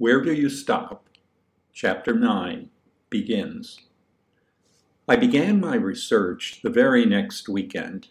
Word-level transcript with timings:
Where 0.00 0.22
Do 0.22 0.32
You 0.32 0.48
Stop? 0.48 1.10
Chapter 1.74 2.14
9 2.14 2.70
begins. 3.10 3.80
I 5.06 5.16
began 5.16 5.60
my 5.60 5.74
research 5.74 6.60
the 6.62 6.70
very 6.70 7.04
next 7.04 7.50
weekend. 7.50 8.08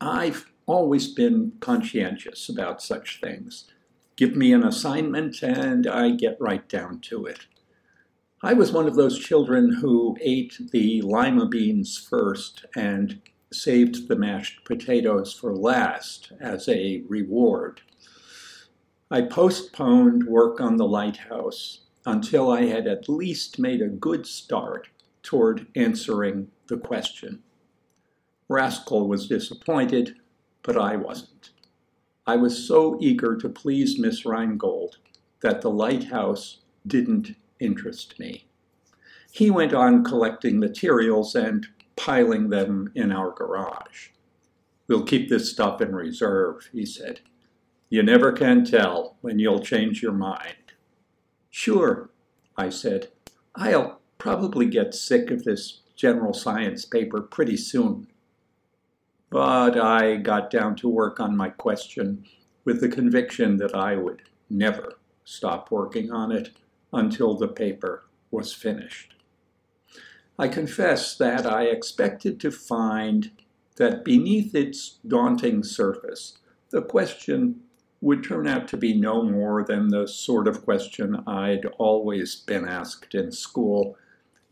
I've 0.00 0.46
always 0.66 1.06
been 1.06 1.52
conscientious 1.60 2.48
about 2.48 2.82
such 2.82 3.20
things. 3.20 3.70
Give 4.16 4.34
me 4.34 4.52
an 4.52 4.64
assignment 4.64 5.40
and 5.40 5.86
I 5.86 6.10
get 6.10 6.36
right 6.40 6.68
down 6.68 6.98
to 7.02 7.26
it. 7.26 7.46
I 8.42 8.52
was 8.52 8.72
one 8.72 8.88
of 8.88 8.96
those 8.96 9.16
children 9.16 9.74
who 9.74 10.16
ate 10.20 10.58
the 10.72 11.00
lima 11.02 11.46
beans 11.46 11.96
first 11.96 12.66
and 12.74 13.20
saved 13.52 14.08
the 14.08 14.16
mashed 14.16 14.64
potatoes 14.64 15.32
for 15.32 15.54
last 15.54 16.32
as 16.40 16.68
a 16.68 17.04
reward. 17.06 17.82
I 19.12 19.22
postponed 19.22 20.24
work 20.24 20.60
on 20.60 20.76
the 20.76 20.86
lighthouse 20.86 21.80
until 22.06 22.48
I 22.48 22.66
had 22.66 22.86
at 22.86 23.08
least 23.08 23.58
made 23.58 23.82
a 23.82 23.88
good 23.88 24.24
start 24.24 24.88
toward 25.24 25.66
answering 25.74 26.52
the 26.68 26.76
question. 26.76 27.42
Rascal 28.48 29.08
was 29.08 29.26
disappointed, 29.26 30.14
but 30.62 30.76
I 30.76 30.94
wasn't. 30.94 31.50
I 32.24 32.36
was 32.36 32.66
so 32.66 32.98
eager 33.00 33.36
to 33.38 33.48
please 33.48 33.98
Miss 33.98 34.24
Rheingold 34.24 34.98
that 35.40 35.60
the 35.60 35.70
lighthouse 35.70 36.58
didn't 36.86 37.34
interest 37.58 38.20
me. 38.20 38.46
He 39.32 39.50
went 39.50 39.74
on 39.74 40.04
collecting 40.04 40.60
materials 40.60 41.34
and 41.34 41.66
piling 41.96 42.50
them 42.50 42.92
in 42.94 43.10
our 43.10 43.32
garage. 43.32 44.10
We'll 44.86 45.04
keep 45.04 45.28
this 45.28 45.50
stuff 45.50 45.80
in 45.80 45.94
reserve, 45.96 46.68
he 46.72 46.86
said. 46.86 47.20
You 47.90 48.04
never 48.04 48.30
can 48.30 48.64
tell 48.64 49.16
when 49.20 49.40
you'll 49.40 49.58
change 49.58 50.00
your 50.00 50.12
mind. 50.12 50.74
Sure, 51.50 52.10
I 52.56 52.70
said. 52.70 53.08
I'll 53.56 54.00
probably 54.16 54.66
get 54.66 54.94
sick 54.94 55.32
of 55.32 55.42
this 55.42 55.80
general 55.96 56.32
science 56.32 56.84
paper 56.84 57.20
pretty 57.20 57.56
soon. 57.56 58.06
But 59.28 59.76
I 59.76 60.16
got 60.16 60.50
down 60.50 60.76
to 60.76 60.88
work 60.88 61.18
on 61.18 61.36
my 61.36 61.48
question 61.48 62.26
with 62.64 62.80
the 62.80 62.88
conviction 62.88 63.56
that 63.56 63.74
I 63.74 63.96
would 63.96 64.22
never 64.48 64.92
stop 65.24 65.72
working 65.72 66.12
on 66.12 66.30
it 66.30 66.50
until 66.92 67.34
the 67.34 67.48
paper 67.48 68.04
was 68.30 68.52
finished. 68.52 69.14
I 70.38 70.46
confess 70.46 71.16
that 71.16 71.44
I 71.44 71.64
expected 71.64 72.38
to 72.40 72.52
find 72.52 73.32
that 73.76 74.04
beneath 74.04 74.54
its 74.54 74.98
daunting 75.06 75.64
surface, 75.64 76.38
the 76.70 76.82
question 76.82 77.62
would 78.00 78.24
turn 78.24 78.46
out 78.46 78.66
to 78.68 78.76
be 78.76 78.94
no 78.94 79.22
more 79.22 79.62
than 79.62 79.88
the 79.88 80.08
sort 80.08 80.48
of 80.48 80.64
question 80.64 81.22
I'd 81.26 81.66
always 81.78 82.36
been 82.36 82.66
asked 82.66 83.14
in 83.14 83.30
school, 83.30 83.96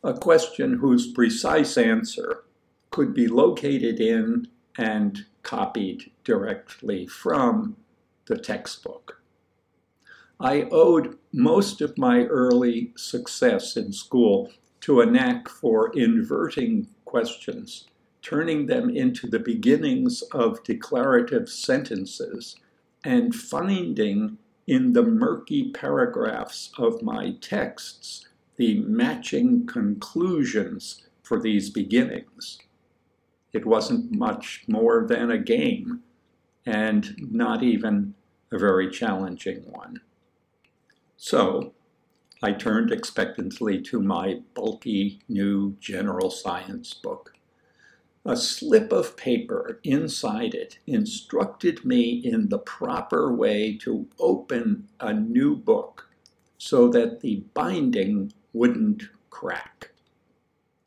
a 0.04 0.12
question 0.14 0.74
whose 0.74 1.12
precise 1.12 1.78
answer 1.78 2.44
could 2.90 3.14
be 3.14 3.26
located 3.26 4.00
in 4.00 4.48
and 4.76 5.24
copied 5.42 6.10
directly 6.24 7.06
from 7.06 7.76
the 8.26 8.36
textbook. 8.36 9.22
I 10.38 10.68
owed 10.70 11.18
most 11.32 11.80
of 11.80 11.98
my 11.98 12.24
early 12.24 12.92
success 12.96 13.76
in 13.76 13.92
school 13.92 14.52
to 14.82 15.00
a 15.00 15.06
knack 15.06 15.48
for 15.48 15.90
inverting 15.96 16.88
questions, 17.04 17.88
turning 18.22 18.66
them 18.66 18.90
into 18.90 19.26
the 19.26 19.40
beginnings 19.40 20.22
of 20.32 20.62
declarative 20.62 21.48
sentences 21.48 22.56
and 23.04 23.34
finding 23.34 24.38
in 24.66 24.92
the 24.92 25.02
murky 25.02 25.70
paragraphs 25.70 26.70
of 26.78 27.02
my 27.02 27.32
texts 27.40 28.28
the 28.56 28.80
matching 28.80 29.66
conclusions 29.66 31.06
for 31.22 31.40
these 31.40 31.70
beginnings. 31.70 32.58
It 33.52 33.64
wasn't 33.64 34.12
much 34.12 34.64
more 34.68 35.06
than 35.08 35.30
a 35.30 35.38
game, 35.38 36.02
and 36.66 37.16
not 37.18 37.62
even 37.62 38.14
a 38.52 38.58
very 38.58 38.90
challenging 38.90 39.62
one. 39.70 40.00
So 41.16 41.72
I 42.42 42.52
turned 42.52 42.92
expectantly 42.92 43.80
to 43.82 44.00
my 44.00 44.42
bulky 44.54 45.20
new 45.28 45.76
general 45.80 46.30
science 46.30 46.94
book 46.94 47.32
a 48.28 48.36
slip 48.36 48.92
of 48.92 49.16
paper 49.16 49.80
inside 49.84 50.52
it 50.52 50.78
instructed 50.86 51.82
me 51.82 52.10
in 52.10 52.50
the 52.50 52.58
proper 52.58 53.32
way 53.32 53.74
to 53.74 54.06
open 54.20 54.86
a 55.00 55.14
new 55.14 55.56
book 55.56 56.10
so 56.58 56.88
that 56.88 57.20
the 57.20 57.42
binding 57.54 58.30
wouldn't 58.52 59.04
crack. 59.30 59.92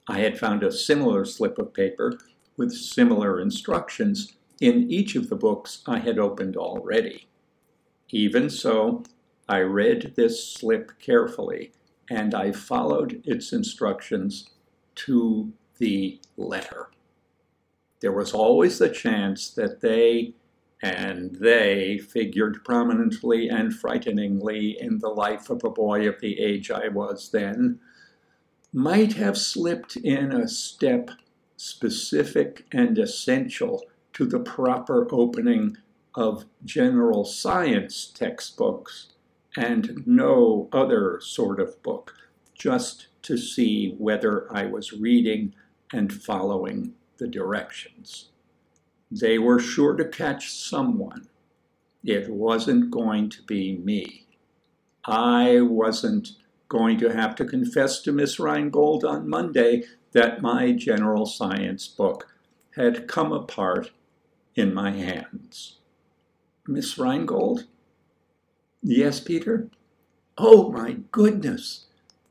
I 0.08 0.20
had 0.20 0.38
found 0.38 0.62
a 0.62 0.72
similar 0.72 1.26
slip 1.26 1.58
of 1.58 1.74
paper 1.74 2.20
with 2.58 2.72
similar 2.74 3.42
instructions 3.42 4.34
in 4.60 4.92
each 4.92 5.16
of 5.16 5.28
the 5.28 5.36
books 5.36 5.82
I 5.88 5.98
had 5.98 6.20
opened 6.20 6.56
already. 6.56 7.28
Even 8.12 8.52
so, 8.52 9.02
I 9.50 9.62
read 9.62 10.14
this 10.16 10.48
slip 10.48 10.92
carefully 11.00 11.72
and 12.08 12.36
I 12.36 12.52
followed 12.52 13.24
its 13.26 13.52
instructions 13.52 14.52
to 14.94 15.52
the 15.80 16.20
letter 16.38 16.91
there 18.02 18.12
was 18.12 18.34
always 18.34 18.80
the 18.80 18.90
chance 18.90 19.52
that 19.52 19.80
they 19.82 20.34
and 20.84 21.36
they 21.36 22.00
figured 22.00 22.64
prominently 22.66 23.48
and 23.48 23.74
frighteningly 23.74 24.78
in 24.82 24.98
the 24.98 25.10
life 25.10 25.50
of 25.52 25.64
a 25.64 25.70
boy 25.70 26.08
of 26.08 26.20
the 26.20 26.40
age 26.40 26.72
I 26.72 26.88
was 26.88 27.30
then, 27.32 27.80
might 28.74 29.14
have 29.14 29.38
slipped 29.38 29.96
in 29.98 30.32
a 30.32 30.48
step 30.48 31.12
specific 31.56 32.66
and 32.72 32.98
essential 32.98 33.84
to 34.14 34.26
the 34.26 34.40
proper 34.40 35.08
opening 35.12 35.78
of 36.16 36.46
general 36.66 37.26
science 37.26 38.12
textbooks 38.14 39.10
and 39.56 40.02
no 40.08 40.68
other 40.72 41.20
sort 41.22 41.60
of 41.60 41.82
book, 41.84 42.16
just 42.58 43.08
to 43.22 43.38
see 43.38 43.94
whether 44.00 44.52
I 44.52 44.66
was 44.66 44.94
reading 44.94 45.54
and 45.94 46.12
following 46.12 46.94
the 47.22 47.28
directions. 47.28 48.30
They 49.12 49.38
were 49.38 49.60
sure 49.60 49.94
to 49.94 50.06
catch 50.06 50.52
someone. 50.52 51.28
It 52.04 52.32
wasn't 52.32 52.90
going 52.90 53.30
to 53.30 53.44
be 53.44 53.78
me. 53.78 54.26
I 55.06 55.62
wasn't 55.62 56.30
going 56.68 56.98
to 56.98 57.14
have 57.14 57.36
to 57.36 57.46
confess 57.46 58.02
to 58.02 58.12
Miss 58.12 58.40
Rheingold 58.40 59.06
on 59.06 59.30
Monday 59.30 59.84
that 60.14 60.42
my 60.42 60.72
general 60.72 61.28
science 61.28 61.88
book 61.88 62.28
had 62.76 63.08
come 63.08 63.32
apart 63.32 63.92
in 64.56 64.74
my 64.74 64.90
hands. 64.90 65.78
Miss 66.68 66.98
Rheingold? 66.98 67.66
Yes, 68.82 69.20
Peter? 69.20 69.70
Oh, 70.40 70.72
my 70.72 70.98
goodness! 71.12 71.86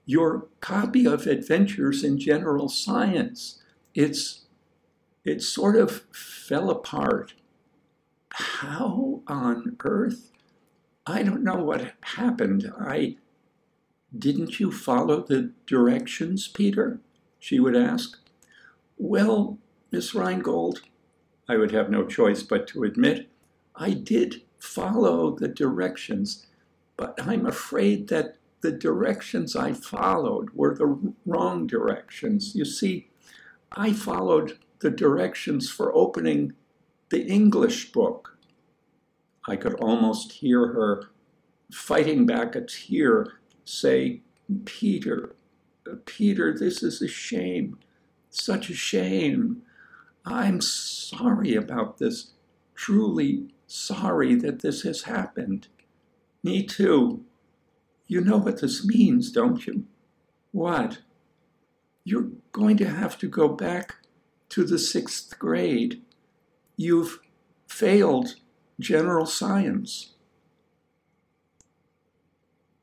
Your 0.05 0.49
copy 0.61 1.07
of 1.07 1.28
Adventures 1.28 2.03
in 2.03 2.19
General 2.19 2.69
Science. 2.69 3.62
It's 3.95 4.47
it 5.25 5.43
sort 5.43 5.77
of 5.77 6.03
fell 6.13 6.71
apart. 6.71 7.35
How 8.31 9.23
on 9.27 9.77
earth? 9.85 10.31
I 11.07 11.23
don't 11.23 11.45
know 11.45 11.57
what 11.57 11.95
happened. 12.03 12.73
I. 12.79 13.17
Didn't 14.17 14.59
you 14.59 14.73
follow 14.73 15.23
the 15.23 15.53
directions, 15.67 16.49
Peter? 16.49 17.01
She 17.39 17.61
would 17.61 17.77
ask. 17.77 18.19
Well, 18.99 19.59
Miss 19.93 20.15
Rheingold, 20.15 20.83
I 21.49 21.57
would 21.57 21.71
have 21.73 21.91
no 21.91 22.05
choice 22.07 22.43
but 22.43 22.67
to 22.69 22.85
admit, 22.85 23.29
I 23.75 23.91
did 23.91 24.43
follow 24.59 25.35
the 25.37 25.49
directions, 25.49 26.47
but 26.97 27.19
I'm 27.23 27.47
afraid 27.47 28.09
that 28.09 28.37
the 28.61 28.73
directions 28.73 29.57
I 29.57 29.73
followed 29.73 30.51
were 30.51 30.75
the 30.75 31.15
wrong 31.25 31.66
directions. 31.66 32.55
You 32.55 32.65
see, 32.65 33.09
I 33.73 33.93
followed 33.93 34.59
the 34.80 34.91
directions 34.91 35.71
for 35.71 35.94
opening 35.94 36.53
the 37.10 37.27
English 37.27 37.92
book. 37.92 38.38
I 39.47 39.56
could 39.56 39.74
almost 39.74 40.32
hear 40.32 40.68
her 40.68 41.10
fighting 41.72 42.27
back 42.27 42.54
a 42.54 42.62
tear, 42.62 43.34
say, 43.65 44.21
Peter, 44.65 45.34
Peter, 46.04 46.56
this 46.56 46.82
is 46.82 47.00
a 47.00 47.09
shame, 47.09 47.78
such 48.30 48.71
a 48.71 48.74
shame. 48.74 49.62
I'm 50.24 50.60
sorry 50.60 51.54
about 51.54 51.98
this, 51.98 52.32
truly 52.74 53.48
sorry 53.66 54.34
that 54.36 54.60
this 54.60 54.82
has 54.82 55.03
happened. 55.03 55.68
Me 56.42 56.62
too. 56.65 57.24
You 58.06 58.21
know 58.21 58.38
what 58.38 58.60
this 58.60 58.84
means, 58.84 59.30
don't 59.30 59.66
you? 59.66 59.84
What? 60.53 60.98
You're 62.04 62.30
going 62.53 62.77
to 62.78 62.88
have 62.88 63.18
to 63.18 63.28
go 63.28 63.48
back 63.48 63.94
to 64.51 64.65
the 64.65 64.79
sixth 64.79 65.39
grade, 65.39 66.03
you've 66.77 67.21
failed 67.69 68.35
general 68.79 69.27
science. 69.27 70.15